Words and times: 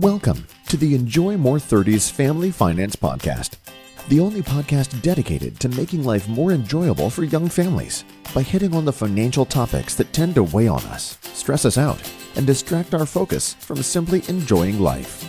Welcome 0.00 0.48
to 0.70 0.76
the 0.76 0.96
Enjoy 0.96 1.36
More 1.36 1.58
30s 1.58 2.10
Family 2.10 2.50
Finance 2.50 2.96
Podcast, 2.96 3.58
the 4.08 4.18
only 4.18 4.42
podcast 4.42 5.00
dedicated 5.02 5.60
to 5.60 5.68
making 5.68 6.02
life 6.02 6.28
more 6.28 6.50
enjoyable 6.50 7.08
for 7.08 7.22
young 7.22 7.48
families 7.48 8.04
by 8.34 8.42
hitting 8.42 8.74
on 8.74 8.84
the 8.84 8.92
financial 8.92 9.44
topics 9.44 9.94
that 9.94 10.12
tend 10.12 10.34
to 10.34 10.42
weigh 10.42 10.66
on 10.66 10.82
us, 10.86 11.16
stress 11.32 11.64
us 11.64 11.78
out, 11.78 12.02
and 12.34 12.44
distract 12.44 12.92
our 12.92 13.06
focus 13.06 13.54
from 13.54 13.84
simply 13.84 14.24
enjoying 14.26 14.80
life. 14.80 15.24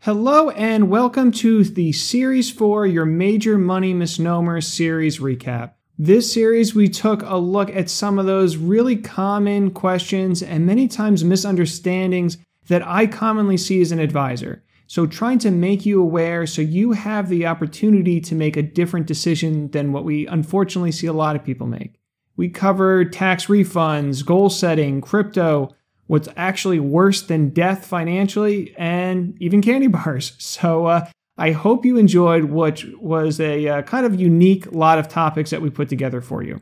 Hello, 0.00 0.50
and 0.50 0.90
welcome 0.90 1.32
to 1.32 1.64
the 1.64 1.92
Series 1.92 2.50
4 2.50 2.86
Your 2.88 3.06
Major 3.06 3.56
Money 3.56 3.94
Misnomer 3.94 4.60
series 4.60 5.18
recap. 5.18 5.72
This 5.96 6.30
series, 6.30 6.74
we 6.74 6.90
took 6.90 7.22
a 7.22 7.38
look 7.38 7.70
at 7.70 7.88
some 7.88 8.18
of 8.18 8.26
those 8.26 8.58
really 8.58 8.96
common 8.96 9.70
questions 9.70 10.42
and 10.42 10.66
many 10.66 10.88
times 10.88 11.24
misunderstandings 11.24 12.36
that 12.68 12.86
I 12.86 13.06
commonly 13.06 13.56
see 13.56 13.80
as 13.80 13.92
an 13.92 13.98
advisor. 13.98 14.62
So, 14.86 15.06
trying 15.06 15.38
to 15.40 15.50
make 15.50 15.86
you 15.86 16.00
aware 16.00 16.46
so 16.46 16.60
you 16.60 16.92
have 16.92 17.28
the 17.28 17.46
opportunity 17.46 18.20
to 18.20 18.34
make 18.34 18.56
a 18.56 18.62
different 18.62 19.06
decision 19.06 19.70
than 19.70 19.92
what 19.92 20.04
we 20.04 20.26
unfortunately 20.26 20.92
see 20.92 21.06
a 21.06 21.12
lot 21.12 21.36
of 21.36 21.44
people 21.44 21.66
make. 21.66 21.98
We 22.36 22.48
cover 22.48 23.04
tax 23.04 23.46
refunds, 23.46 24.24
goal 24.24 24.50
setting, 24.50 25.00
crypto, 25.00 25.74
what's 26.06 26.28
actually 26.36 26.80
worse 26.80 27.22
than 27.22 27.48
death 27.48 27.86
financially, 27.86 28.74
and 28.76 29.36
even 29.40 29.62
candy 29.62 29.86
bars. 29.88 30.34
So, 30.38 30.86
uh, 30.86 31.08
I 31.36 31.50
hope 31.50 31.84
you 31.84 31.96
enjoyed 31.96 32.44
what 32.44 32.84
was 33.00 33.40
a 33.40 33.66
uh, 33.66 33.82
kind 33.82 34.06
of 34.06 34.20
unique 34.20 34.70
lot 34.70 34.98
of 34.98 35.08
topics 35.08 35.50
that 35.50 35.62
we 35.62 35.70
put 35.70 35.88
together 35.88 36.20
for 36.20 36.42
you. 36.42 36.60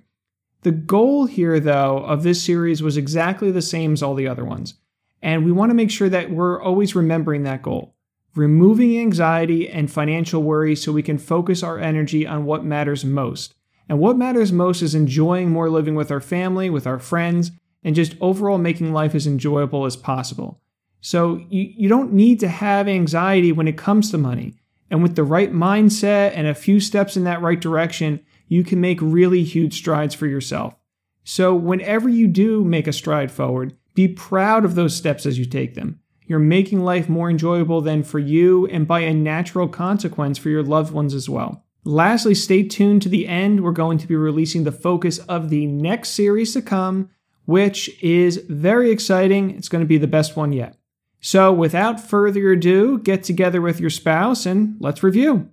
The 0.62 0.70
goal 0.70 1.26
here, 1.26 1.58
though, 1.58 1.98
of 1.98 2.22
this 2.22 2.42
series 2.42 2.82
was 2.82 2.96
exactly 2.96 3.50
the 3.50 3.60
same 3.60 3.94
as 3.94 4.02
all 4.02 4.14
the 4.14 4.28
other 4.28 4.44
ones 4.44 4.74
and 5.22 5.44
we 5.44 5.52
want 5.52 5.70
to 5.70 5.74
make 5.74 5.90
sure 5.90 6.08
that 6.08 6.30
we're 6.30 6.60
always 6.62 6.94
remembering 6.94 7.44
that 7.44 7.62
goal 7.62 7.94
removing 8.34 8.98
anxiety 8.98 9.68
and 9.68 9.90
financial 9.90 10.42
worry 10.42 10.74
so 10.74 10.92
we 10.92 11.02
can 11.02 11.18
focus 11.18 11.62
our 11.62 11.78
energy 11.78 12.26
on 12.26 12.44
what 12.44 12.64
matters 12.64 13.04
most. 13.04 13.54
And 13.88 13.98
what 13.98 14.16
matters 14.16 14.52
most 14.52 14.80
is 14.80 14.94
enjoying 14.94 15.50
more 15.50 15.68
living 15.68 15.94
with 15.94 16.10
our 16.10 16.20
family, 16.20 16.70
with 16.70 16.86
our 16.86 16.98
friends, 16.98 17.50
and 17.84 17.94
just 17.94 18.16
overall 18.20 18.58
making 18.58 18.92
life 18.92 19.14
as 19.14 19.26
enjoyable 19.26 19.84
as 19.84 19.96
possible. 19.96 20.60
So 21.00 21.44
you, 21.50 21.72
you 21.76 21.88
don't 21.88 22.12
need 22.12 22.40
to 22.40 22.48
have 22.48 22.88
anxiety 22.88 23.52
when 23.52 23.68
it 23.68 23.76
comes 23.76 24.10
to 24.10 24.18
money. 24.18 24.54
And 24.90 25.02
with 25.02 25.16
the 25.16 25.24
right 25.24 25.52
mindset 25.52 26.32
and 26.34 26.46
a 26.46 26.54
few 26.54 26.78
steps 26.80 27.16
in 27.16 27.24
that 27.24 27.42
right 27.42 27.60
direction, 27.60 28.20
you 28.46 28.62
can 28.62 28.80
make 28.80 28.98
really 29.00 29.42
huge 29.42 29.74
strides 29.74 30.14
for 30.14 30.26
yourself. 30.26 30.74
So 31.24 31.54
whenever 31.54 32.08
you 32.08 32.28
do 32.28 32.64
make 32.64 32.86
a 32.86 32.92
stride 32.92 33.30
forward, 33.30 33.76
be 33.94 34.08
proud 34.08 34.64
of 34.64 34.74
those 34.74 34.96
steps 34.96 35.26
as 35.26 35.38
you 35.38 35.44
take 35.44 35.74
them. 35.74 36.00
You're 36.26 36.38
making 36.38 36.80
life 36.80 37.08
more 37.08 37.28
enjoyable 37.28 37.80
than 37.80 38.02
for 38.02 38.18
you 38.18 38.66
and 38.68 38.86
by 38.86 39.00
a 39.00 39.12
natural 39.12 39.68
consequence 39.68 40.38
for 40.38 40.48
your 40.48 40.62
loved 40.62 40.92
ones 40.92 41.14
as 41.14 41.28
well. 41.28 41.64
Lastly, 41.84 42.34
stay 42.34 42.62
tuned 42.62 43.02
to 43.02 43.08
the 43.08 43.26
end. 43.26 43.62
We're 43.62 43.72
going 43.72 43.98
to 43.98 44.06
be 44.06 44.14
releasing 44.14 44.64
the 44.64 44.72
focus 44.72 45.18
of 45.18 45.50
the 45.50 45.66
next 45.66 46.10
series 46.10 46.52
to 46.52 46.62
come, 46.62 47.10
which 47.44 47.90
is 48.02 48.44
very 48.48 48.90
exciting. 48.90 49.50
It's 49.50 49.68
going 49.68 49.82
to 49.82 49.88
be 49.88 49.98
the 49.98 50.06
best 50.06 50.36
one 50.36 50.52
yet. 50.52 50.76
So, 51.20 51.52
without 51.52 52.00
further 52.00 52.52
ado, 52.52 52.98
get 52.98 53.24
together 53.24 53.60
with 53.60 53.80
your 53.80 53.90
spouse 53.90 54.46
and 54.46 54.76
let's 54.80 55.02
review. 55.02 55.50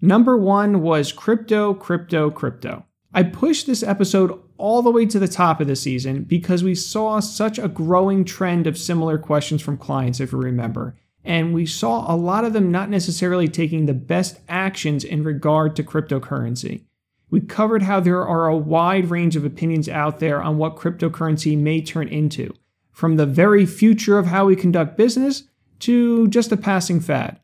Number 0.00 0.36
one 0.36 0.80
was 0.82 1.12
crypto, 1.12 1.74
crypto, 1.74 2.30
crypto. 2.30 2.84
I 3.12 3.22
pushed 3.22 3.66
this 3.66 3.82
episode 3.82 4.40
all 4.56 4.82
the 4.82 4.90
way 4.90 5.06
to 5.06 5.18
the 5.18 5.28
top 5.28 5.60
of 5.60 5.66
the 5.66 5.76
season 5.76 6.22
because 6.22 6.62
we 6.62 6.74
saw 6.74 7.20
such 7.20 7.58
a 7.58 7.68
growing 7.68 8.24
trend 8.24 8.66
of 8.66 8.78
similar 8.78 9.18
questions 9.18 9.62
from 9.62 9.76
clients, 9.76 10.20
if 10.20 10.32
you 10.32 10.38
remember. 10.38 10.96
And 11.24 11.54
we 11.54 11.66
saw 11.66 12.12
a 12.12 12.16
lot 12.16 12.44
of 12.44 12.52
them 12.52 12.70
not 12.70 12.90
necessarily 12.90 13.48
taking 13.48 13.86
the 13.86 13.94
best 13.94 14.40
actions 14.48 15.04
in 15.04 15.24
regard 15.24 15.74
to 15.76 15.82
cryptocurrency. 15.82 16.82
We 17.30 17.40
covered 17.40 17.82
how 17.82 18.00
there 18.00 18.26
are 18.26 18.46
a 18.46 18.56
wide 18.56 19.10
range 19.10 19.34
of 19.34 19.44
opinions 19.44 19.88
out 19.88 20.20
there 20.20 20.42
on 20.42 20.58
what 20.58 20.76
cryptocurrency 20.76 21.58
may 21.58 21.80
turn 21.80 22.08
into, 22.08 22.54
from 22.92 23.16
the 23.16 23.26
very 23.26 23.66
future 23.66 24.18
of 24.18 24.26
how 24.26 24.46
we 24.46 24.54
conduct 24.54 24.96
business 24.96 25.44
to 25.80 26.28
just 26.28 26.52
a 26.52 26.56
passing 26.56 27.00
fad. 27.00 27.40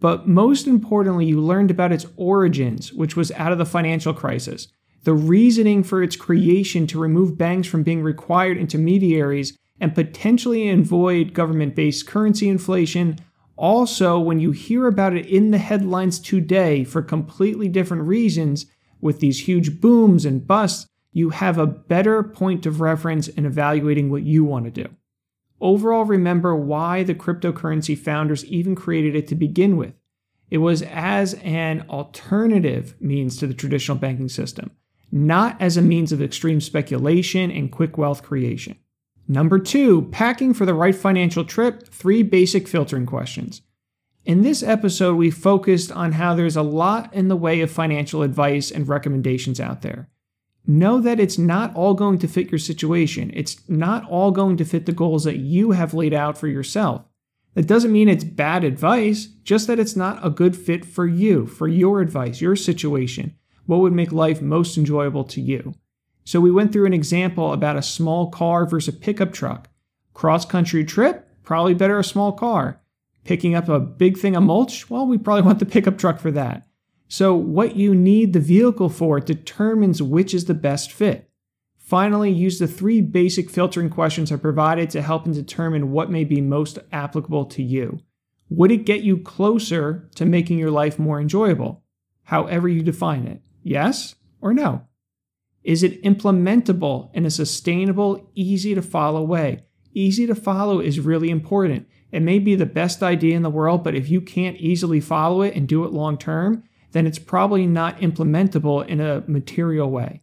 But 0.00 0.26
most 0.26 0.66
importantly, 0.66 1.26
you 1.26 1.40
learned 1.40 1.70
about 1.70 1.92
its 1.92 2.06
origins, 2.16 2.92
which 2.92 3.16
was 3.16 3.32
out 3.32 3.52
of 3.52 3.58
the 3.58 3.64
financial 3.64 4.12
crisis 4.12 4.68
the 5.04 5.14
reasoning 5.14 5.82
for 5.82 6.02
its 6.02 6.16
creation 6.16 6.86
to 6.86 7.00
remove 7.00 7.38
banks 7.38 7.68
from 7.68 7.82
being 7.82 8.02
required 8.02 8.58
intermediaries 8.58 9.56
and 9.80 9.94
potentially 9.94 10.68
avoid 10.68 11.32
government 11.32 11.74
based 11.74 12.06
currency 12.06 12.48
inflation. 12.48 13.18
Also, 13.56 14.18
when 14.18 14.40
you 14.40 14.52
hear 14.52 14.86
about 14.86 15.14
it 15.14 15.26
in 15.26 15.50
the 15.50 15.58
headlines 15.58 16.18
today 16.18 16.84
for 16.84 17.02
completely 17.02 17.68
different 17.68 18.02
reasons, 18.04 18.66
with 19.00 19.20
these 19.20 19.48
huge 19.48 19.80
booms 19.80 20.24
and 20.24 20.46
busts, 20.46 20.86
you 21.12 21.30
have 21.30 21.58
a 21.58 21.66
better 21.66 22.22
point 22.22 22.66
of 22.66 22.80
reference 22.80 23.28
in 23.28 23.46
evaluating 23.46 24.10
what 24.10 24.22
you 24.22 24.44
want 24.44 24.66
to 24.66 24.70
do. 24.70 24.88
Overall, 25.60 26.04
remember 26.04 26.54
why 26.54 27.02
the 27.02 27.14
cryptocurrency 27.14 27.96
founders 27.98 28.44
even 28.46 28.74
created 28.74 29.14
it 29.14 29.26
to 29.28 29.34
begin 29.34 29.76
with. 29.76 29.94
It 30.50 30.58
was 30.58 30.82
as 30.82 31.34
an 31.34 31.84
alternative 31.88 32.94
means 33.00 33.36
to 33.38 33.46
the 33.46 33.54
traditional 33.54 33.98
banking 33.98 34.28
system 34.28 34.70
not 35.12 35.60
as 35.60 35.76
a 35.76 35.82
means 35.82 36.12
of 36.12 36.22
extreme 36.22 36.60
speculation 36.60 37.50
and 37.50 37.72
quick 37.72 37.98
wealth 37.98 38.22
creation. 38.22 38.78
Number 39.28 39.58
two, 39.58 40.02
packing 40.10 40.54
for 40.54 40.66
the 40.66 40.74
right 40.74 40.94
financial 40.94 41.44
trip, 41.44 41.88
three 41.88 42.22
basic 42.22 42.66
filtering 42.66 43.06
questions. 43.06 43.62
In 44.24 44.42
this 44.42 44.62
episode, 44.62 45.14
we 45.14 45.30
focused 45.30 45.90
on 45.92 46.12
how 46.12 46.34
there's 46.34 46.56
a 46.56 46.62
lot 46.62 47.12
in 47.14 47.28
the 47.28 47.36
way 47.36 47.60
of 47.60 47.70
financial 47.70 48.22
advice 48.22 48.70
and 48.70 48.88
recommendations 48.88 49.60
out 49.60 49.82
there. 49.82 50.08
Know 50.66 51.00
that 51.00 51.18
it's 51.18 51.38
not 51.38 51.74
all 51.74 51.94
going 51.94 52.18
to 52.18 52.28
fit 52.28 52.50
your 52.50 52.58
situation. 52.58 53.30
It's 53.34 53.68
not 53.68 54.08
all 54.08 54.30
going 54.30 54.56
to 54.58 54.64
fit 54.64 54.86
the 54.86 54.92
goals 54.92 55.24
that 55.24 55.38
you 55.38 55.70
have 55.70 55.94
laid 55.94 56.12
out 56.12 56.36
for 56.36 56.48
yourself. 56.48 57.02
That 57.54 57.66
doesn't 57.66 57.92
mean 57.92 58.08
it's 58.08 58.24
bad 58.24 58.62
advice, 58.62 59.26
just 59.42 59.66
that 59.66 59.78
it's 59.78 59.96
not 59.96 60.24
a 60.24 60.30
good 60.30 60.56
fit 60.56 60.84
for 60.84 61.06
you, 61.06 61.46
for 61.46 61.66
your 61.66 62.00
advice, 62.00 62.40
your 62.40 62.56
situation, 62.56 63.36
what 63.70 63.78
would 63.78 63.92
make 63.92 64.10
life 64.10 64.42
most 64.42 64.76
enjoyable 64.76 65.22
to 65.22 65.40
you. 65.40 65.72
So 66.24 66.40
we 66.40 66.50
went 66.50 66.72
through 66.72 66.86
an 66.86 66.92
example 66.92 67.52
about 67.52 67.76
a 67.76 67.82
small 67.82 68.28
car 68.28 68.66
versus 68.66 68.92
a 68.92 68.98
pickup 68.98 69.32
truck. 69.32 69.68
Cross 70.12 70.46
country 70.46 70.84
trip, 70.84 71.28
probably 71.44 71.74
better 71.74 71.96
a 71.96 72.02
small 72.02 72.32
car. 72.32 72.80
Picking 73.22 73.54
up 73.54 73.68
a 73.68 73.78
big 73.78 74.18
thing 74.18 74.34
of 74.34 74.42
mulch, 74.42 74.90
well, 74.90 75.06
we 75.06 75.18
probably 75.18 75.42
want 75.46 75.60
the 75.60 75.66
pickup 75.66 75.98
truck 75.98 76.18
for 76.18 76.32
that. 76.32 76.66
So, 77.06 77.36
what 77.36 77.76
you 77.76 77.94
need 77.94 78.32
the 78.32 78.40
vehicle 78.40 78.88
for 78.88 79.20
determines 79.20 80.02
which 80.02 80.34
is 80.34 80.46
the 80.46 80.54
best 80.54 80.90
fit. 80.90 81.30
Finally, 81.78 82.32
use 82.32 82.58
the 82.58 82.66
three 82.66 83.00
basic 83.00 83.48
filtering 83.50 83.88
questions 83.88 84.32
I 84.32 84.36
provided 84.36 84.90
to 84.90 85.02
help 85.02 85.26
and 85.26 85.34
determine 85.34 85.92
what 85.92 86.10
may 86.10 86.24
be 86.24 86.40
most 86.40 86.80
applicable 86.90 87.44
to 87.46 87.62
you. 87.62 88.00
Would 88.48 88.72
it 88.72 88.84
get 88.84 89.02
you 89.02 89.16
closer 89.18 90.10
to 90.16 90.26
making 90.26 90.58
your 90.58 90.72
life 90.72 90.98
more 90.98 91.20
enjoyable? 91.20 91.84
However, 92.24 92.68
you 92.68 92.82
define 92.82 93.26
it. 93.28 93.42
Yes 93.62 94.14
or 94.40 94.52
no? 94.52 94.86
Is 95.62 95.82
it 95.82 96.02
implementable 96.02 97.10
in 97.14 97.26
a 97.26 97.30
sustainable, 97.30 98.30
easy 98.34 98.74
to 98.74 98.82
follow 98.82 99.22
way? 99.22 99.64
Easy 99.92 100.26
to 100.26 100.34
follow 100.34 100.80
is 100.80 101.00
really 101.00 101.30
important. 101.30 101.86
It 102.12 102.22
may 102.22 102.38
be 102.38 102.54
the 102.54 102.66
best 102.66 103.02
idea 103.02 103.36
in 103.36 103.42
the 103.42 103.50
world, 103.50 103.84
but 103.84 103.94
if 103.94 104.08
you 104.08 104.20
can't 104.20 104.56
easily 104.56 105.00
follow 105.00 105.42
it 105.42 105.54
and 105.54 105.68
do 105.68 105.84
it 105.84 105.92
long 105.92 106.16
term, 106.16 106.64
then 106.92 107.06
it's 107.06 107.18
probably 107.18 107.66
not 107.66 107.98
implementable 108.00 108.86
in 108.86 109.00
a 109.00 109.22
material 109.26 109.90
way. 109.90 110.22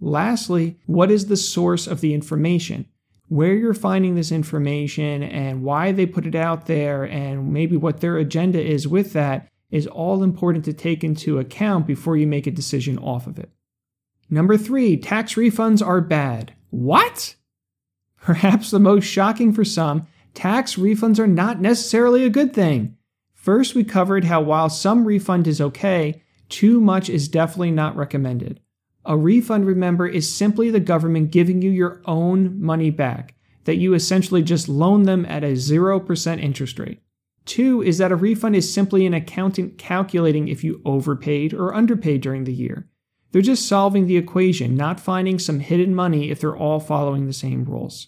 Lastly, 0.00 0.78
what 0.86 1.10
is 1.10 1.26
the 1.26 1.36
source 1.36 1.86
of 1.86 2.00
the 2.00 2.14
information? 2.14 2.86
Where 3.28 3.54
you're 3.54 3.74
finding 3.74 4.14
this 4.14 4.32
information 4.32 5.22
and 5.22 5.62
why 5.62 5.92
they 5.92 6.06
put 6.06 6.26
it 6.26 6.34
out 6.34 6.66
there, 6.66 7.04
and 7.04 7.52
maybe 7.52 7.76
what 7.76 8.00
their 8.00 8.16
agenda 8.16 8.60
is 8.60 8.88
with 8.88 9.12
that 9.12 9.49
is 9.70 9.86
all 9.86 10.22
important 10.22 10.64
to 10.64 10.72
take 10.72 11.04
into 11.04 11.38
account 11.38 11.86
before 11.86 12.16
you 12.16 12.26
make 12.26 12.46
a 12.46 12.50
decision 12.50 12.98
off 12.98 13.26
of 13.26 13.38
it. 13.38 13.50
Number 14.28 14.56
three, 14.56 14.96
tax 14.96 15.34
refunds 15.34 15.84
are 15.84 16.00
bad. 16.00 16.54
What? 16.70 17.34
Perhaps 18.20 18.70
the 18.70 18.78
most 18.78 19.04
shocking 19.04 19.52
for 19.52 19.64
some, 19.64 20.06
tax 20.34 20.76
refunds 20.76 21.18
are 21.18 21.26
not 21.26 21.60
necessarily 21.60 22.24
a 22.24 22.30
good 22.30 22.52
thing. 22.52 22.96
First, 23.34 23.74
we 23.74 23.84
covered 23.84 24.24
how 24.24 24.42
while 24.42 24.68
some 24.68 25.04
refund 25.04 25.46
is 25.46 25.60
okay, 25.60 26.22
too 26.48 26.80
much 26.80 27.08
is 27.08 27.28
definitely 27.28 27.70
not 27.70 27.96
recommended. 27.96 28.60
A 29.06 29.16
refund, 29.16 29.66
remember, 29.66 30.06
is 30.06 30.32
simply 30.32 30.70
the 30.70 30.80
government 30.80 31.30
giving 31.30 31.62
you 31.62 31.70
your 31.70 32.02
own 32.04 32.60
money 32.60 32.90
back, 32.90 33.34
that 33.64 33.76
you 33.76 33.94
essentially 33.94 34.42
just 34.42 34.68
loan 34.68 35.04
them 35.04 35.24
at 35.24 35.42
a 35.42 35.52
0% 35.52 36.42
interest 36.42 36.78
rate. 36.78 37.00
Two 37.50 37.82
is 37.82 37.98
that 37.98 38.12
a 38.12 38.16
refund 38.16 38.54
is 38.54 38.72
simply 38.72 39.04
an 39.06 39.12
accountant 39.12 39.76
calculating 39.76 40.46
if 40.46 40.62
you 40.62 40.80
overpaid 40.84 41.52
or 41.52 41.74
underpaid 41.74 42.20
during 42.20 42.44
the 42.44 42.52
year. 42.52 42.88
They're 43.32 43.42
just 43.42 43.66
solving 43.66 44.06
the 44.06 44.16
equation, 44.16 44.76
not 44.76 45.00
finding 45.00 45.40
some 45.40 45.58
hidden 45.58 45.92
money 45.92 46.30
if 46.30 46.38
they're 46.38 46.56
all 46.56 46.78
following 46.78 47.26
the 47.26 47.32
same 47.32 47.64
rules. 47.64 48.06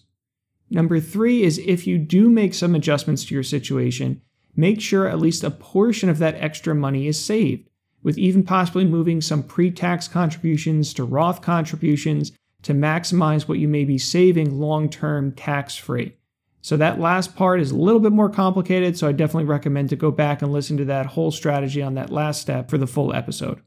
Number 0.69 1.01
three 1.01 1.43
is 1.43 1.57
if 1.57 1.85
you 1.85 1.97
do 1.97 2.29
make 2.29 2.53
some 2.53 2.73
adjustments 2.73 3.25
to 3.25 3.33
your 3.33 3.43
situation, 3.43 4.21
make 4.55 4.79
sure 4.79 5.09
at 5.09 5.19
least 5.19 5.43
a 5.43 5.51
portion 5.51 6.07
of 6.07 6.19
that 6.19 6.35
extra 6.35 6.73
money 6.73 7.05
is 7.05 7.21
saved, 7.21 7.67
with 8.01 8.17
even 8.17 8.43
possibly 8.43 8.85
moving 8.85 9.19
some 9.19 9.43
pre 9.43 9.71
tax 9.71 10.07
contributions 10.07 10.93
to 10.93 11.03
Roth 11.03 11.41
contributions 11.41 12.31
to 12.61 12.73
maximize 12.73 13.45
what 13.45 13.59
you 13.59 13.67
may 13.67 13.83
be 13.83 13.97
saving 13.97 14.57
long 14.57 14.87
term 14.87 15.33
tax 15.33 15.75
free. 15.75 16.15
So, 16.63 16.77
that 16.77 16.97
last 16.97 17.35
part 17.35 17.59
is 17.59 17.71
a 17.71 17.75
little 17.75 17.99
bit 17.99 18.13
more 18.13 18.29
complicated, 18.29 18.97
so 18.97 19.05
I 19.05 19.11
definitely 19.11 19.49
recommend 19.49 19.89
to 19.89 19.97
go 19.97 20.11
back 20.11 20.41
and 20.41 20.53
listen 20.53 20.77
to 20.77 20.85
that 20.85 21.07
whole 21.07 21.29
strategy 21.29 21.81
on 21.81 21.95
that 21.95 22.09
last 22.09 22.39
step 22.39 22.69
for 22.69 22.77
the 22.77 22.87
full 22.87 23.13
episode. 23.13 23.61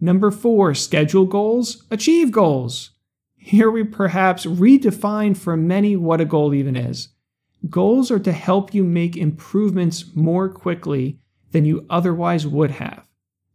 Number 0.00 0.32
four, 0.32 0.74
schedule 0.74 1.24
goals, 1.24 1.84
achieve 1.88 2.32
goals. 2.32 2.90
Here 3.36 3.70
we 3.70 3.84
perhaps 3.84 4.44
redefine 4.44 5.36
for 5.36 5.56
many 5.56 5.94
what 5.94 6.20
a 6.20 6.24
goal 6.24 6.52
even 6.52 6.74
is. 6.74 7.10
Goals 7.70 8.10
are 8.10 8.18
to 8.18 8.32
help 8.32 8.74
you 8.74 8.82
make 8.82 9.16
improvements 9.16 10.06
more 10.16 10.48
quickly 10.48 11.20
than 11.52 11.64
you 11.64 11.86
otherwise 11.88 12.44
would 12.44 12.72
have. 12.72 13.06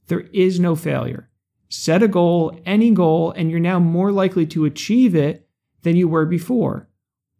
There 0.07 0.21
is 0.31 0.61
no 0.61 0.77
failure. 0.77 1.29
Set 1.67 2.01
a 2.01 2.07
goal, 2.07 2.57
any 2.65 2.91
goal, 2.91 3.31
and 3.31 3.51
you're 3.51 3.59
now 3.59 3.79
more 3.79 4.13
likely 4.13 4.45
to 4.45 4.63
achieve 4.63 5.13
it 5.13 5.45
than 5.81 5.97
you 5.97 6.07
were 6.07 6.25
before. 6.25 6.86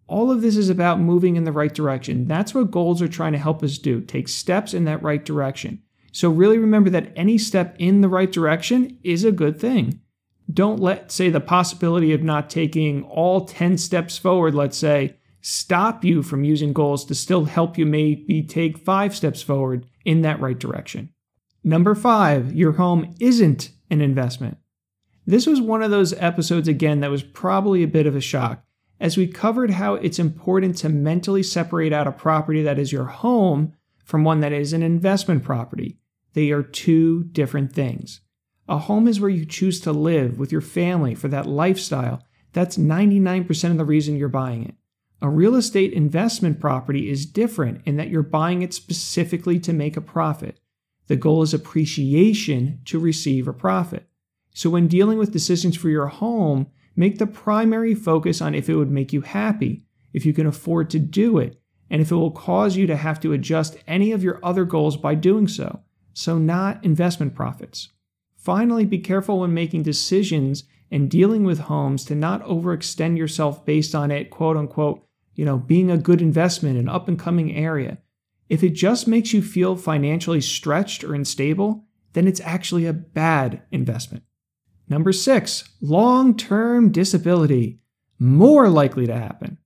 All 0.07 0.31
of 0.31 0.42
this 0.42 0.56
is 0.56 0.69
about 0.69 1.00
moving 1.00 1.36
in 1.36 1.44
the 1.44 1.51
right 1.51 1.74
direction. 1.74 2.27
That's 2.27 2.54
what 2.54 2.71
goals 2.71 3.01
are 3.01 3.07
trying 3.07 3.33
to 3.33 3.38
help 3.38 3.62
us 3.62 3.77
do 3.77 4.01
take 4.01 4.27
steps 4.27 4.74
in 4.74 4.86
that 4.86 5.04
right 5.04 5.24
direction. 5.24 5.81
So, 6.13 6.30
really 6.30 6.57
remember 6.57 6.89
that 6.92 7.12
any 7.15 7.38
step 7.38 7.75
in 7.77 8.01
the 8.01 8.09
right 8.09 8.31
direction 8.31 8.98
is 9.04 9.24
a 9.24 9.31
good 9.31 9.59
thing. 9.59 10.00
Don't 10.51 10.80
let, 10.80 11.12
say, 11.12 11.30
the 11.30 11.42
possibility 11.42 12.13
of 12.13 12.24
not 12.24 12.50
taking 12.50 13.04
all 13.04 13.45
10 13.45 13.77
steps 13.77 14.18
forward, 14.18 14.56
let's 14.56 14.77
say, 14.77 15.18
stop 15.42 16.04
you 16.04 16.24
from 16.24 16.44
using 16.44 16.74
goals 16.74 17.06
to 17.06 17.15
still 17.15 17.45
help 17.45 17.77
you 17.77 17.86
maybe 17.86 18.42
take 18.42 18.77
five 18.77 19.15
steps 19.15 19.42
forward 19.42 19.86
in 20.06 20.21
that 20.21 20.39
right 20.39 20.57
direction. 20.57 21.09
Number 21.63 21.95
five, 21.95 22.54
your 22.54 22.74
home 22.74 23.13
isn't 23.19 23.71
an 23.89 24.01
investment. 24.01 24.57
This 25.25 25.45
was 25.45 25.59
one 25.59 25.83
of 25.83 25.92
those 25.92 26.13
episodes, 26.13 26.69
again, 26.69 27.01
that 27.01 27.12
was 27.12 27.24
probably 27.24 27.83
a 27.83 27.88
bit 27.88 28.07
of 28.07 28.15
a 28.15 28.21
shock, 28.21 28.63
as 28.99 29.17
we 29.17 29.27
covered 29.27 29.71
how 29.71 29.95
it's 29.95 30.19
important 30.19 30.77
to 30.77 30.89
mentally 30.89 31.44
separate 31.44 31.94
out 31.94 32.07
a 32.07 32.11
property 32.11 32.63
that 32.63 32.79
is 32.79 32.91
your 32.91 33.05
home 33.05 33.73
from 34.03 34.23
one 34.23 34.39
that 34.39 34.53
is 34.53 34.73
an 34.73 34.83
investment 34.83 35.44
property. 35.44 35.97
They 36.33 36.51
are 36.51 36.63
two 36.63 37.25
different 37.25 37.73
things. 37.73 38.21
A 38.67 38.77
home 38.77 39.07
is 39.07 39.19
where 39.19 39.29
you 39.29 39.45
choose 39.45 39.79
to 39.81 39.91
live 39.91 40.39
with 40.39 40.51
your 40.51 40.61
family 40.61 41.15
for 41.15 41.27
that 41.29 41.45
lifestyle. 41.45 42.23
That's 42.53 42.77
99% 42.77 43.71
of 43.71 43.77
the 43.77 43.85
reason 43.85 44.17
you're 44.17 44.29
buying 44.29 44.65
it. 44.65 44.75
A 45.21 45.29
real 45.29 45.55
estate 45.55 45.94
investment 45.94 46.59
property 46.59 47.09
is 47.09 47.25
different 47.25 47.81
in 47.85 47.97
that 47.97 48.09
you're 48.09 48.23
buying 48.23 48.61
it 48.61 48.73
specifically 48.73 49.59
to 49.61 49.73
make 49.73 49.97
a 49.97 50.01
profit. 50.01 50.59
The 51.07 51.15
goal 51.15 51.41
is 51.41 51.53
appreciation 51.53 52.81
to 52.85 52.99
receive 52.99 53.47
a 53.47 53.53
profit. 53.53 54.07
So, 54.53 54.69
when 54.69 54.88
dealing 54.88 55.17
with 55.17 55.31
decisions 55.31 55.75
for 55.77 55.89
your 55.89 56.07
home, 56.07 56.67
make 56.97 57.19
the 57.19 57.27
primary 57.27 57.95
focus 57.95 58.41
on 58.41 58.55
if 58.55 58.69
it 58.69 58.75
would 58.75 58.91
make 58.91 59.13
you 59.13 59.21
happy, 59.21 59.83
if 60.13 60.25
you 60.25 60.33
can 60.33 60.47
afford 60.47 60.89
to 60.89 60.99
do 60.99 61.38
it, 61.38 61.61
and 61.89 62.01
if 62.01 62.11
it 62.11 62.15
will 62.15 62.31
cause 62.31 62.75
you 62.75 62.88
to 62.88 62.97
have 62.97 63.19
to 63.21 63.33
adjust 63.33 63.77
any 63.88 64.11
of 64.11 64.23
your 64.23 64.39
other 64.44 64.65
goals 64.65 64.97
by 64.97 65.15
doing 65.15 65.47
so. 65.47 65.81
So, 66.13 66.38
not 66.38 66.83
investment 66.83 67.35
profits. 67.35 67.89
Finally, 68.35 68.85
be 68.85 68.97
careful 68.97 69.39
when 69.39 69.53
making 69.53 69.83
decisions 69.83 70.63
and 70.89 71.11
dealing 71.11 71.44
with 71.44 71.59
homes 71.59 72.03
to 72.05 72.15
not 72.15 72.44
overextend 72.44 73.17
yourself 73.17 73.65
based 73.65 73.94
on 73.94 74.09
it, 74.09 74.29
quote 74.29 74.57
unquote, 74.57 75.05
you 75.35 75.45
know, 75.45 75.57
being 75.57 75.91
a 75.91 75.97
good 75.97 76.21
investment, 76.21 76.79
an 76.79 76.89
up 76.89 77.07
and 77.07 77.19
coming 77.19 77.55
area. 77.55 77.99
If 78.49 78.63
it 78.63 78.69
just 78.69 79.07
makes 79.07 79.33
you 79.33 79.41
feel 79.41 79.75
financially 79.75 80.41
stretched 80.41 81.03
or 81.03 81.13
unstable, 81.13 81.85
then 82.13 82.27
it's 82.27 82.41
actually 82.41 82.85
a 82.85 82.94
bad 82.94 83.61
investment. 83.71 84.23
Number 84.89 85.11
six, 85.11 85.69
long 85.81 86.35
term 86.35 86.91
disability. 86.91 87.79
More 88.19 88.69
likely 88.69 89.05
to 89.07 89.15
happen. 89.15 89.57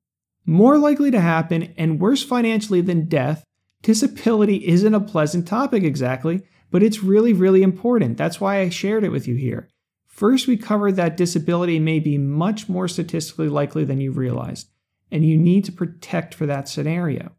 More 0.45 0.77
likely 0.77 1.12
to 1.12 1.21
happen 1.21 1.73
and 1.77 2.00
worse 2.00 2.23
financially 2.23 2.81
than 2.81 3.07
death, 3.07 3.44
disability 3.81 4.68
isn't 4.68 4.94
a 4.94 5.00
pleasant 5.00 5.47
topic 5.47 5.83
exactly, 5.83 6.41
but 6.71 6.83
it's 6.83 7.03
really, 7.03 7.33
really 7.33 7.62
important. 7.62 8.18
That's 8.18 8.41
why 8.41 8.59
I 8.59 8.69
shared 8.69 9.03
it 9.03 9.12
with 9.12 9.27
you 9.27 9.35
here. 9.35 9.69
First, 10.07 10.47
we 10.47 10.57
covered 10.57 10.95
that 10.95 11.18
disability 11.18 11.79
may 11.79 12.00
be 12.00 12.18
much 12.18 12.68
more 12.68 12.88
statistically 12.88 13.50
likely 13.50 13.85
than 13.85 14.01
you 14.01 14.12
realized, 14.12 14.69
and 15.12 15.25
you 15.25 15.38
need 15.38 15.65
to 15.65 15.71
protect 15.71 16.33
for 16.33 16.45
that 16.45 16.68
scenario. 16.68 17.31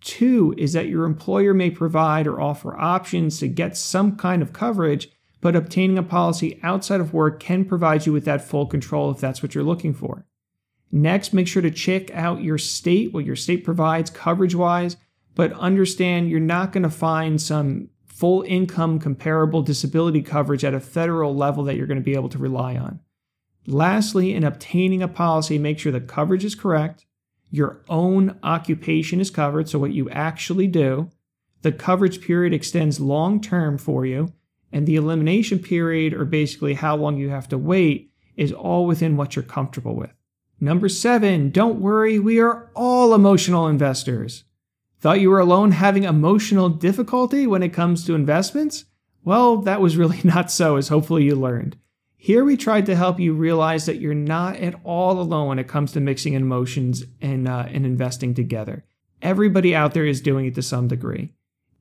Two 0.00 0.54
is 0.58 0.74
that 0.74 0.88
your 0.88 1.04
employer 1.04 1.54
may 1.54 1.70
provide 1.70 2.26
or 2.26 2.40
offer 2.40 2.76
options 2.78 3.38
to 3.38 3.48
get 3.48 3.76
some 3.76 4.16
kind 4.16 4.42
of 4.42 4.52
coverage, 4.52 5.10
but 5.44 5.54
obtaining 5.54 5.98
a 5.98 6.02
policy 6.02 6.58
outside 6.62 7.02
of 7.02 7.12
work 7.12 7.38
can 7.38 7.66
provide 7.66 8.06
you 8.06 8.14
with 8.14 8.24
that 8.24 8.40
full 8.40 8.64
control 8.64 9.10
if 9.10 9.20
that's 9.20 9.42
what 9.42 9.54
you're 9.54 9.62
looking 9.62 9.92
for. 9.92 10.24
Next, 10.90 11.34
make 11.34 11.46
sure 11.46 11.60
to 11.60 11.70
check 11.70 12.10
out 12.12 12.42
your 12.42 12.56
state, 12.56 13.12
what 13.12 13.26
your 13.26 13.36
state 13.36 13.62
provides 13.62 14.08
coverage 14.08 14.54
wise, 14.54 14.96
but 15.34 15.52
understand 15.52 16.30
you're 16.30 16.40
not 16.40 16.72
going 16.72 16.82
to 16.82 16.88
find 16.88 17.42
some 17.42 17.90
full 18.06 18.40
income 18.48 18.98
comparable 18.98 19.60
disability 19.60 20.22
coverage 20.22 20.64
at 20.64 20.72
a 20.72 20.80
federal 20.80 21.36
level 21.36 21.62
that 21.64 21.76
you're 21.76 21.86
going 21.86 22.00
to 22.00 22.02
be 22.02 22.14
able 22.14 22.30
to 22.30 22.38
rely 22.38 22.74
on. 22.76 23.00
Lastly, 23.66 24.32
in 24.32 24.44
obtaining 24.44 25.02
a 25.02 25.08
policy, 25.08 25.58
make 25.58 25.78
sure 25.78 25.92
the 25.92 26.00
coverage 26.00 26.46
is 26.46 26.54
correct, 26.54 27.04
your 27.50 27.82
own 27.90 28.38
occupation 28.42 29.20
is 29.20 29.28
covered, 29.28 29.68
so 29.68 29.78
what 29.78 29.92
you 29.92 30.08
actually 30.08 30.68
do. 30.68 31.10
The 31.60 31.72
coverage 31.72 32.22
period 32.22 32.54
extends 32.54 32.98
long 32.98 33.42
term 33.42 33.76
for 33.76 34.06
you, 34.06 34.32
and 34.74 34.86
the 34.86 34.96
elimination 34.96 35.60
period, 35.60 36.12
or 36.12 36.24
basically 36.24 36.74
how 36.74 36.96
long 36.96 37.16
you 37.16 37.30
have 37.30 37.48
to 37.48 37.56
wait, 37.56 38.10
is 38.36 38.52
all 38.52 38.86
within 38.86 39.16
what 39.16 39.36
you're 39.36 39.44
comfortable 39.44 39.94
with. 39.94 40.10
Number 40.60 40.88
seven, 40.88 41.50
don't 41.50 41.80
worry, 41.80 42.18
we 42.18 42.40
are 42.40 42.70
all 42.74 43.14
emotional 43.14 43.68
investors. 43.68 44.42
Thought 44.98 45.20
you 45.20 45.30
were 45.30 45.38
alone 45.38 45.70
having 45.70 46.02
emotional 46.02 46.68
difficulty 46.68 47.46
when 47.46 47.62
it 47.62 47.72
comes 47.72 48.04
to 48.04 48.16
investments? 48.16 48.86
Well, 49.22 49.58
that 49.58 49.80
was 49.80 49.96
really 49.96 50.20
not 50.24 50.50
so, 50.50 50.74
as 50.74 50.88
hopefully 50.88 51.22
you 51.22 51.36
learned. 51.36 51.76
Here 52.16 52.44
we 52.44 52.56
tried 52.56 52.86
to 52.86 52.96
help 52.96 53.20
you 53.20 53.32
realize 53.32 53.86
that 53.86 54.00
you're 54.00 54.12
not 54.12 54.56
at 54.56 54.74
all 54.82 55.20
alone 55.20 55.48
when 55.48 55.58
it 55.60 55.68
comes 55.68 55.92
to 55.92 56.00
mixing 56.00 56.32
emotions 56.32 57.04
and, 57.20 57.46
uh, 57.46 57.66
and 57.68 57.86
investing 57.86 58.34
together. 58.34 58.84
Everybody 59.22 59.72
out 59.74 59.94
there 59.94 60.06
is 60.06 60.20
doing 60.20 60.46
it 60.46 60.56
to 60.56 60.62
some 60.62 60.88
degree. 60.88 61.32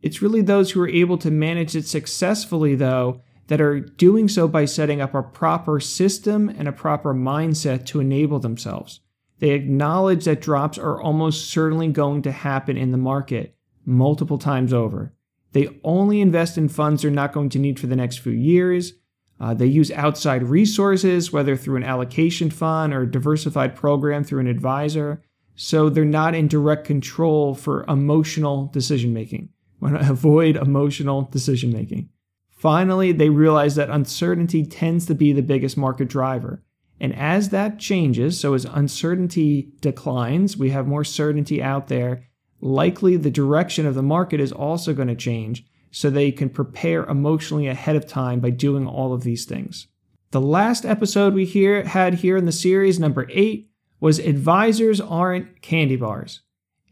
It's 0.03 0.22
really 0.22 0.41
those 0.41 0.72
who 0.72 0.81
are 0.81 0.89
able 0.89 1.17
to 1.19 1.31
manage 1.31 1.75
it 1.77 1.88
successfully, 1.88 2.75
though, 2.75 3.22
that 3.48 3.62
are 3.62 3.79
doing 3.79 4.27
so 4.27 4.50
by 4.50 4.65
setting 4.65 5.00
up 5.00 5.15
a 5.15 5.24
proper 5.24 5.79
system 5.79 6.50
and 6.50 6.67
a 6.67 6.74
proper 6.74 7.13
mindset 7.13 7.86
to 7.88 8.01
enable 8.01 8.39
themselves. 8.39 9.00
They 9.39 9.51
acknowledge 9.51 10.25
that 10.25 10.41
drops 10.41 10.77
are 10.77 11.01
almost 11.01 11.50
certainly 11.50 11.88
going 11.88 12.22
to 12.24 12.31
happen 12.33 12.75
in 12.77 12.91
the 12.91 12.98
market 12.98 13.55
multiple 13.86 14.38
times 14.38 14.74
over. 14.74 15.13
They 15.53 15.79
only 15.86 16.19
invest 16.19 16.57
in 16.57 16.67
funds 16.67 17.01
they're 17.01 17.12
not 17.12 17.31
going 17.31 17.50
to 17.50 17.60
need 17.60 17.79
for 17.79 17.88
the 17.88 17.95
next 17.95 18.17
few 18.17 18.33
years. 18.33 18.93
Uh, 19.39 19.53
they 19.53 19.65
use 19.65 19.91
outside 19.91 20.43
resources, 20.43 21.31
whether 21.31 21.55
through 21.55 21.77
an 21.77 21.83
allocation 21.83 22.50
fund 22.50 22.93
or 22.93 23.03
a 23.03 23.12
diversified 23.12 23.75
program 23.75 24.24
through 24.24 24.39
an 24.39 24.48
advisor. 24.48 25.24
So 25.55 25.89
they're 25.89 26.05
not 26.05 26.36
in 26.36 26.48
direct 26.48 26.86
control 26.86 27.55
for 27.55 27.86
emotional 27.86 28.67
decision 28.67 29.13
making. 29.13 29.50
Want 29.83 29.99
to 29.99 30.09
avoid 30.09 30.55
emotional 30.55 31.23
decision 31.23 31.73
making. 31.73 32.07
Finally, 32.49 33.11
they 33.11 33.27
realize 33.27 33.75
that 33.75 33.89
uncertainty 33.89 34.65
tends 34.65 35.05
to 35.05 35.13
be 35.13 35.33
the 35.33 35.41
biggest 35.41 35.75
market 35.75 36.07
driver. 36.07 36.63
And 37.01 37.13
as 37.13 37.49
that 37.49 37.79
changes, 37.79 38.39
so 38.39 38.53
as 38.53 38.63
uncertainty 38.63 39.73
declines, 39.81 40.55
we 40.55 40.69
have 40.69 40.87
more 40.87 41.03
certainty 41.03 41.61
out 41.61 41.89
there, 41.89 42.29
likely 42.61 43.17
the 43.17 43.29
direction 43.29 43.85
of 43.85 43.93
the 43.93 44.01
market 44.01 44.39
is 44.39 44.53
also 44.53 44.93
going 44.93 45.09
to 45.09 45.15
change 45.15 45.65
so 45.91 46.09
they 46.09 46.31
can 46.31 46.47
prepare 46.47 47.03
emotionally 47.03 47.67
ahead 47.67 47.97
of 47.97 48.07
time 48.07 48.39
by 48.39 48.51
doing 48.51 48.87
all 48.87 49.11
of 49.11 49.23
these 49.23 49.43
things. 49.43 49.87
The 50.31 50.39
last 50.39 50.85
episode 50.85 51.33
we 51.33 51.43
here 51.43 51.83
had 51.83 52.13
here 52.13 52.37
in 52.37 52.45
the 52.45 52.53
series, 52.53 53.01
number 53.01 53.27
eight, 53.31 53.69
was 53.99 54.19
Advisors 54.19 55.01
Aren't 55.01 55.61
Candy 55.61 55.97
Bars. 55.97 56.42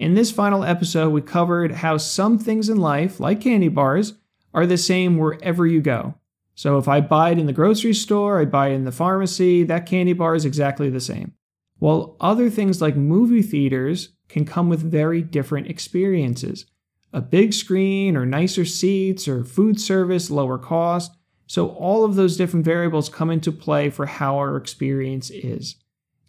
In 0.01 0.15
this 0.15 0.31
final 0.31 0.63
episode, 0.63 1.10
we 1.10 1.22
covered 1.22 1.72
how 1.72 1.98
some 1.98 2.39
things 2.39 2.70
in 2.70 2.77
life, 2.77 3.20
like 3.20 3.41
candy 3.41 3.67
bars, 3.67 4.15
are 4.51 4.65
the 4.65 4.75
same 4.75 5.20
wherever 5.20 5.67
you 5.67 5.79
go. 5.79 6.15
So 6.55 6.79
if 6.79 6.88
I 6.88 7.01
buy 7.01 7.29
it 7.29 7.38
in 7.38 7.46
the 7.46 7.53
grocery 7.53 7.93
store, 7.93 8.41
I 8.41 8.46
buy 8.46 8.70
it 8.70 8.74
in 8.74 8.86
the 8.86 8.91
pharmacy, 8.91 9.62
that 9.65 9.86
candy 9.86 10.13
bar 10.13 10.34
is 10.34 10.43
exactly 10.43 10.89
the 10.89 11.00
same. 11.00 11.34
While 11.77 12.17
other 12.20 12.50
things 12.50 12.81
like 12.81 12.96
movie 12.96 13.43
theaters 13.43 14.10
can 14.27 14.43
come 14.43 14.70
with 14.70 14.81
very 14.81 15.22
different 15.22 15.67
experiences 15.67 16.65
a 17.13 17.22
big 17.22 17.53
screen 17.53 18.17
or 18.17 18.25
nicer 18.25 18.65
seats 18.65 19.27
or 19.27 19.43
food 19.43 19.79
service, 19.79 20.31
lower 20.31 20.58
cost. 20.58 21.15
So 21.46 21.67
all 21.67 22.03
of 22.05 22.15
those 22.15 22.38
different 22.38 22.65
variables 22.65 23.08
come 23.08 23.29
into 23.29 23.51
play 23.51 23.91
for 23.91 24.08
how 24.08 24.38
our 24.38 24.58
experience 24.58 25.29
is. 25.29 25.75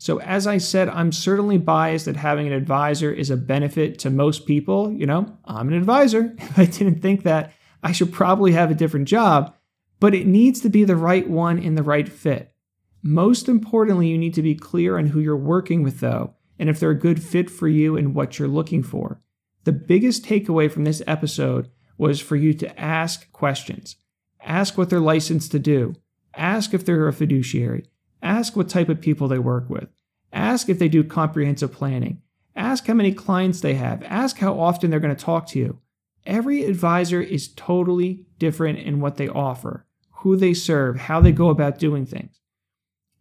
So, 0.02 0.18
as 0.18 0.48
I 0.48 0.58
said, 0.58 0.88
I'm 0.88 1.12
certainly 1.12 1.58
biased 1.58 2.06
that 2.06 2.16
having 2.16 2.48
an 2.48 2.52
advisor 2.52 3.12
is 3.12 3.30
a 3.30 3.36
benefit 3.36 4.00
to 4.00 4.10
most 4.10 4.46
people. 4.46 4.92
You 4.92 5.06
know, 5.06 5.38
I'm 5.44 5.68
an 5.68 5.74
advisor. 5.74 6.34
If 6.38 6.58
I 6.58 6.64
didn't 6.64 7.00
think 7.00 7.22
that, 7.22 7.52
I 7.84 7.92
should 7.92 8.12
probably 8.12 8.50
have 8.50 8.68
a 8.68 8.74
different 8.74 9.06
job, 9.06 9.54
but 10.00 10.12
it 10.12 10.26
needs 10.26 10.58
to 10.62 10.68
be 10.68 10.82
the 10.82 10.96
right 10.96 11.30
one 11.30 11.56
in 11.56 11.76
the 11.76 11.84
right 11.84 12.08
fit. 12.08 12.52
Most 13.00 13.48
importantly, 13.48 14.08
you 14.08 14.18
need 14.18 14.34
to 14.34 14.42
be 14.42 14.56
clear 14.56 14.98
on 14.98 15.06
who 15.06 15.20
you're 15.20 15.36
working 15.36 15.84
with, 15.84 16.00
though, 16.00 16.34
and 16.58 16.68
if 16.68 16.80
they're 16.80 16.90
a 16.90 16.98
good 16.98 17.22
fit 17.22 17.48
for 17.48 17.68
you 17.68 17.96
and 17.96 18.12
what 18.12 18.40
you're 18.40 18.48
looking 18.48 18.82
for. 18.82 19.20
The 19.62 19.70
biggest 19.70 20.24
takeaway 20.24 20.68
from 20.68 20.82
this 20.82 21.00
episode 21.06 21.70
was 21.96 22.20
for 22.20 22.34
you 22.34 22.54
to 22.54 22.80
ask 22.80 23.30
questions. 23.30 23.94
Ask 24.40 24.76
what 24.76 24.90
they're 24.90 24.98
licensed 24.98 25.52
to 25.52 25.60
do. 25.60 25.94
Ask 26.34 26.74
if 26.74 26.84
they're 26.84 27.06
a 27.06 27.12
fiduciary. 27.12 27.84
Ask 28.22 28.56
what 28.56 28.68
type 28.68 28.88
of 28.88 29.00
people 29.00 29.28
they 29.28 29.38
work 29.38 29.68
with. 29.68 29.88
Ask 30.32 30.68
if 30.68 30.78
they 30.78 30.88
do 30.88 31.04
comprehensive 31.04 31.72
planning. 31.72 32.22
Ask 32.54 32.86
how 32.86 32.94
many 32.94 33.12
clients 33.12 33.60
they 33.60 33.74
have. 33.74 34.02
Ask 34.04 34.38
how 34.38 34.58
often 34.58 34.90
they're 34.90 35.00
going 35.00 35.14
to 35.14 35.24
talk 35.24 35.46
to 35.48 35.58
you. 35.58 35.80
Every 36.24 36.64
advisor 36.64 37.20
is 37.20 37.52
totally 37.54 38.26
different 38.38 38.78
in 38.78 39.00
what 39.00 39.16
they 39.16 39.28
offer, 39.28 39.86
who 40.20 40.36
they 40.36 40.54
serve, 40.54 40.96
how 40.96 41.20
they 41.20 41.32
go 41.32 41.48
about 41.48 41.78
doing 41.78 42.06
things. 42.06 42.40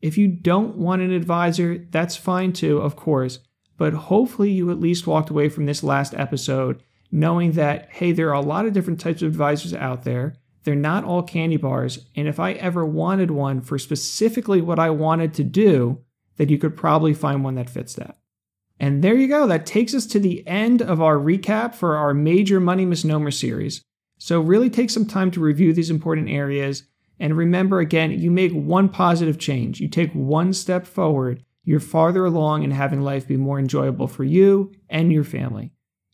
If 0.02 0.18
you 0.18 0.28
don't 0.28 0.78
want 0.78 1.02
an 1.02 1.12
advisor, 1.12 1.88
that's 1.90 2.16
fine 2.16 2.54
too, 2.54 2.80
of 2.80 2.96
course, 2.96 3.40
but 3.78 3.94
hopefully 3.94 4.52
you 4.52 4.70
at 4.70 4.80
least 4.80 5.08
walked 5.08 5.30
away 5.30 5.50
from 5.50 5.66
this 5.66 5.84
last 5.84 6.14
episode 6.14 6.84
knowing 7.12 7.54
that, 7.54 7.90
hey, 7.92 8.12
there 8.12 8.30
are 8.30 8.34
a 8.34 8.42
lot 8.42 8.66
of 8.66 8.74
different 8.74 9.00
types 9.00 9.22
of 9.22 9.28
advisors 9.28 9.74
out 9.74 10.04
there. 10.04 10.36
They're 10.64 10.76
not 10.76 11.04
all 11.04 11.24
candy 11.24 11.58
bars. 11.58 12.06
And 12.16 12.28
if 12.28 12.40
I 12.40 12.54
ever 12.54 12.86
wanted 12.86 13.32
one 13.32 13.62
for 13.62 13.80
specifically 13.80 14.62
what 14.62 14.80
I 14.80 14.90
wanted 14.90 15.34
to 15.36 15.44
do, 15.44 16.00
then 16.38 16.50
you 16.50 16.58
could 16.58 16.78
probably 16.78 17.14
find 17.14 17.44
one 17.44 17.56
that 17.56 17.70
fits 17.70 17.96
that. 17.96 18.18
And 18.80 19.04
there 19.04 19.16
you 19.16 19.28
go. 19.28 19.46
That 19.46 19.66
takes 19.66 19.94
us 19.94 20.06
to 20.08 20.20
the 20.20 20.46
end 20.48 20.82
of 20.82 21.02
our 21.02 21.18
recap 21.18 21.76
for 21.76 21.98
our 21.98 22.14
major 22.14 22.60
money 22.60 22.86
misnomer 22.86 23.32
series. 23.32 23.84
So, 24.18 24.40
really 24.40 24.70
take 24.70 24.90
some 24.90 25.06
time 25.06 25.32
to 25.32 25.40
review 25.40 25.74
these 25.74 25.90
important 25.90 26.30
areas. 26.30 26.84
And 27.20 27.38
remember 27.38 27.80
again, 27.80 28.20
you 28.20 28.32
make 28.32 28.52
one 28.52 28.90
positive 28.90 29.38
change, 29.38 29.80
you 29.80 29.88
take 29.88 30.12
one 30.14 30.54
step 30.54 30.88
forward, 30.88 31.44
you're 31.64 31.80
farther 31.80 32.26
along 32.26 32.64
in 32.64 32.72
having 32.72 33.02
life 33.02 33.28
be 33.28 33.38
more 33.38 33.60
enjoyable 33.60 34.08
for 34.08 34.24
you 34.24 34.72
and 34.90 35.14
your 35.14 35.24
family. 35.24 35.72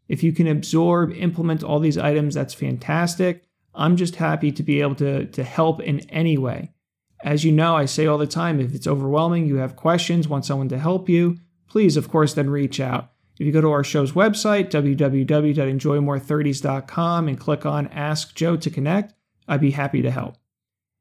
If 0.10 0.24
you 0.24 0.34
can 0.34 0.48
absorb, 0.48 1.14
implement 1.14 1.64
all 1.64 1.80
these 1.80 1.98
items, 1.98 2.36
that's 2.36 2.54
fantastic. 2.54 3.47
I'm 3.78 3.96
just 3.96 4.16
happy 4.16 4.52
to 4.52 4.64
be 4.64 4.82
able 4.82 4.96
to, 4.96 5.28
to 5.28 5.44
help 5.44 5.80
in 5.82 6.00
any 6.10 6.36
way. 6.38 6.72
As 7.24 7.46
you 7.46 7.52
know, 7.52 7.76
I 7.76 7.86
say 7.86 8.08
all 8.08 8.18
the 8.18 8.26
time 8.28 8.60
if 8.60 8.76
it's 8.76 8.88
overwhelming, 8.88 9.48
you 9.48 9.58
have 9.58 9.76
questions, 9.76 10.28
want 10.28 10.46
someone 10.46 10.70
to 10.70 10.80
help 10.80 11.08
you, 11.08 11.38
please, 11.68 11.96
of 11.98 12.10
course, 12.10 12.34
then 12.34 12.50
reach 12.50 12.80
out. 12.80 13.12
If 13.40 13.46
you 13.46 13.52
go 13.52 13.62
to 13.62 13.70
our 13.72 13.84
show's 13.84 14.14
website, 14.14 14.72
www.enjoymore30s.com, 14.72 17.28
and 17.28 17.40
click 17.40 17.66
on 17.66 17.88
Ask 17.88 18.36
Joe 18.36 18.56
to 18.58 18.70
connect, 18.70 19.16
I'd 19.48 19.62
be 19.62 19.72
happy 19.72 20.02
to 20.02 20.12
help. 20.12 20.36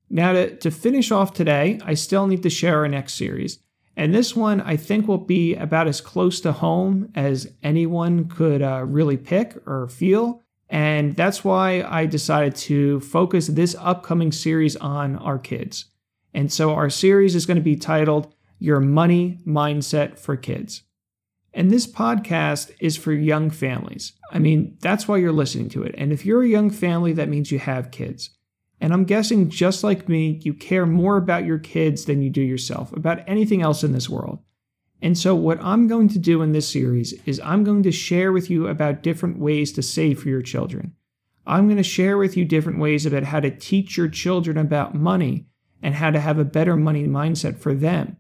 Now, 0.08 0.32
to, 0.32 0.56
to 0.56 0.70
finish 0.70 1.10
off 1.10 1.32
today, 1.32 1.80
I 1.84 1.94
still 1.94 2.26
need 2.26 2.42
to 2.42 2.50
share 2.50 2.80
our 2.80 2.88
next 2.88 3.14
series. 3.14 3.58
And 3.96 4.14
this 4.14 4.36
one 4.36 4.60
I 4.60 4.76
think 4.76 5.08
will 5.08 5.18
be 5.18 5.54
about 5.54 5.88
as 5.88 6.02
close 6.02 6.40
to 6.40 6.52
home 6.52 7.10
as 7.14 7.50
anyone 7.62 8.28
could 8.28 8.60
uh, 8.60 8.84
really 8.86 9.16
pick 9.16 9.56
or 9.66 9.88
feel. 9.88 10.42
And 10.68 11.14
that's 11.14 11.44
why 11.44 11.82
I 11.82 12.06
decided 12.06 12.56
to 12.56 13.00
focus 13.00 13.46
this 13.46 13.76
upcoming 13.78 14.32
series 14.32 14.76
on 14.76 15.16
our 15.16 15.38
kids. 15.38 15.86
And 16.34 16.52
so 16.52 16.74
our 16.74 16.90
series 16.90 17.34
is 17.34 17.46
going 17.46 17.56
to 17.56 17.62
be 17.62 17.76
titled 17.76 18.34
Your 18.58 18.80
Money 18.80 19.38
Mindset 19.46 20.18
for 20.18 20.36
Kids. 20.36 20.82
And 21.54 21.70
this 21.70 21.86
podcast 21.86 22.70
is 22.80 22.96
for 22.96 23.12
young 23.12 23.48
families. 23.48 24.12
I 24.30 24.38
mean, 24.38 24.76
that's 24.80 25.08
why 25.08 25.16
you're 25.16 25.32
listening 25.32 25.70
to 25.70 25.82
it. 25.84 25.94
And 25.96 26.12
if 26.12 26.26
you're 26.26 26.42
a 26.42 26.48
young 26.48 26.68
family, 26.68 27.14
that 27.14 27.30
means 27.30 27.50
you 27.50 27.58
have 27.58 27.90
kids. 27.90 28.30
And 28.78 28.92
I'm 28.92 29.04
guessing, 29.04 29.48
just 29.48 29.82
like 29.82 30.08
me, 30.08 30.40
you 30.42 30.52
care 30.52 30.84
more 30.84 31.16
about 31.16 31.46
your 31.46 31.58
kids 31.58 32.04
than 32.04 32.20
you 32.20 32.28
do 32.28 32.42
yourself, 32.42 32.92
about 32.92 33.26
anything 33.26 33.62
else 33.62 33.82
in 33.82 33.92
this 33.92 34.08
world. 34.08 34.40
And 35.02 35.16
so, 35.16 35.34
what 35.34 35.62
I'm 35.62 35.88
going 35.88 36.08
to 36.08 36.18
do 36.18 36.42
in 36.42 36.52
this 36.52 36.68
series 36.68 37.12
is 37.26 37.40
I'm 37.40 37.64
going 37.64 37.82
to 37.82 37.92
share 37.92 38.32
with 38.32 38.48
you 38.48 38.66
about 38.66 39.02
different 39.02 39.38
ways 39.38 39.72
to 39.72 39.82
save 39.82 40.20
for 40.20 40.28
your 40.28 40.42
children. 40.42 40.94
I'm 41.46 41.66
going 41.66 41.76
to 41.76 41.82
share 41.82 42.18
with 42.18 42.36
you 42.36 42.44
different 42.44 42.80
ways 42.80 43.06
about 43.06 43.24
how 43.24 43.40
to 43.40 43.50
teach 43.50 43.96
your 43.96 44.08
children 44.08 44.56
about 44.56 44.94
money 44.94 45.46
and 45.82 45.94
how 45.94 46.10
to 46.10 46.18
have 46.18 46.38
a 46.38 46.44
better 46.44 46.76
money 46.76 47.06
mindset 47.06 47.58
for 47.58 47.74
them. 47.74 48.16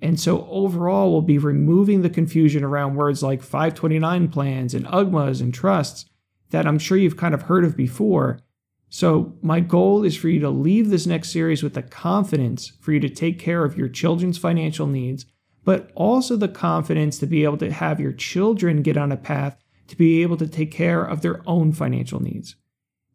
And 0.00 0.20
so, 0.20 0.46
overall, 0.50 1.10
we'll 1.10 1.22
be 1.22 1.38
removing 1.38 2.02
the 2.02 2.10
confusion 2.10 2.62
around 2.62 2.94
words 2.94 3.22
like 3.22 3.42
529 3.42 4.28
plans 4.28 4.74
and 4.74 4.86
UGMAs 4.86 5.40
and 5.40 5.52
trusts 5.52 6.04
that 6.50 6.66
I'm 6.66 6.78
sure 6.78 6.96
you've 6.96 7.16
kind 7.16 7.34
of 7.34 7.42
heard 7.42 7.64
of 7.64 7.76
before. 7.76 8.40
So, 8.90 9.34
my 9.42 9.60
goal 9.60 10.04
is 10.04 10.16
for 10.16 10.28
you 10.28 10.40
to 10.40 10.50
leave 10.50 10.90
this 10.90 11.06
next 11.06 11.32
series 11.32 11.62
with 11.62 11.74
the 11.74 11.82
confidence 11.82 12.72
for 12.80 12.92
you 12.92 13.00
to 13.00 13.08
take 13.08 13.38
care 13.38 13.64
of 13.64 13.76
your 13.76 13.88
children's 13.88 14.38
financial 14.38 14.86
needs 14.86 15.24
but 15.68 15.90
also 15.94 16.34
the 16.34 16.48
confidence 16.48 17.18
to 17.18 17.26
be 17.26 17.44
able 17.44 17.58
to 17.58 17.70
have 17.70 18.00
your 18.00 18.10
children 18.10 18.80
get 18.80 18.96
on 18.96 19.12
a 19.12 19.18
path 19.18 19.54
to 19.86 19.94
be 19.98 20.22
able 20.22 20.38
to 20.38 20.46
take 20.46 20.70
care 20.70 21.04
of 21.04 21.20
their 21.20 21.42
own 21.46 21.74
financial 21.74 22.22
needs. 22.22 22.56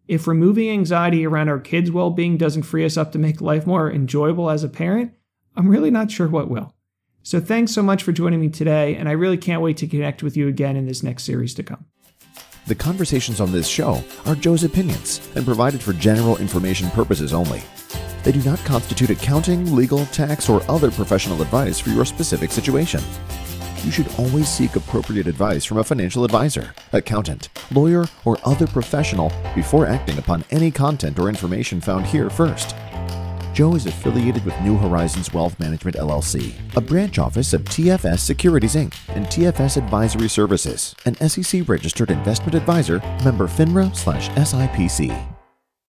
If 0.07 0.27
removing 0.27 0.69
anxiety 0.69 1.25
around 1.25 1.49
our 1.49 1.57
kids' 1.57 1.89
well 1.89 2.11
being 2.11 2.37
doesn't 2.37 2.61
free 2.61 2.85
us 2.85 2.95
up 2.95 3.11
to 3.13 3.17
make 3.17 3.41
life 3.41 3.65
more 3.65 3.91
enjoyable 3.91 4.51
as 4.51 4.63
a 4.63 4.69
parent, 4.69 5.15
I'm 5.55 5.67
really 5.67 5.89
not 5.89 6.11
sure 6.11 6.27
what 6.27 6.47
will. 6.47 6.75
So 7.23 7.39
thanks 7.39 7.71
so 7.71 7.81
much 7.81 8.03
for 8.03 8.11
joining 8.11 8.41
me 8.41 8.49
today, 8.49 8.95
and 8.97 9.09
I 9.09 9.13
really 9.13 9.37
can't 9.37 9.63
wait 9.63 9.77
to 9.77 9.87
connect 9.87 10.21
with 10.21 10.37
you 10.37 10.47
again 10.47 10.75
in 10.75 10.85
this 10.85 11.01
next 11.01 11.23
series 11.23 11.55
to 11.55 11.63
come. 11.63 11.87
The 12.67 12.75
conversations 12.75 13.41
on 13.41 13.51
this 13.51 13.67
show 13.67 14.03
are 14.27 14.35
Joe's 14.35 14.63
opinions 14.63 15.27
and 15.33 15.43
provided 15.43 15.81
for 15.81 15.93
general 15.93 16.37
information 16.37 16.91
purposes 16.91 17.33
only. 17.33 17.63
They 18.23 18.31
do 18.31 18.41
not 18.43 18.59
constitute 18.59 19.09
accounting, 19.09 19.75
legal, 19.75 20.05
tax, 20.07 20.47
or 20.49 20.61
other 20.71 20.89
professional 20.89 21.41
advice 21.41 21.79
for 21.79 21.89
your 21.89 22.05
specific 22.05 22.51
situation. 22.51 23.01
You 23.83 23.91
should 23.91 24.07
always 24.17 24.47
seek 24.47 24.77
appropriate 24.77 25.27
advice 25.27 25.65
from 25.65 25.77
a 25.79 25.83
financial 25.83 26.23
advisor, 26.23 26.73
accountant, 26.93 27.49
lawyer, 27.71 28.05
or 28.23 28.37
other 28.45 28.65
professional 28.65 29.31
before 29.55 29.85
acting 29.85 30.17
upon 30.17 30.45
any 30.51 30.71
content 30.71 31.19
or 31.19 31.27
information 31.27 31.81
found 31.81 32.05
here 32.05 32.29
first. 32.29 32.75
Joe 33.53 33.75
is 33.75 33.85
affiliated 33.85 34.45
with 34.45 34.59
New 34.61 34.77
Horizons 34.77 35.33
Wealth 35.33 35.59
Management 35.59 35.97
LLC, 35.97 36.53
a 36.75 36.81
branch 36.81 37.19
office 37.19 37.53
of 37.53 37.63
TFS 37.65 38.19
Securities 38.19 38.75
Inc. 38.75 38.95
and 39.09 39.27
TFS 39.27 39.77
Advisory 39.77 40.29
Services, 40.29 40.95
an 41.05 41.15
SEC 41.29 41.67
registered 41.67 42.09
investment 42.09 42.55
advisor, 42.55 42.99
member 43.23 43.47
FINRA/SIPC. 43.47 45.32